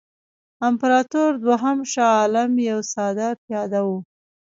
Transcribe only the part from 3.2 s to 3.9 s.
پیاده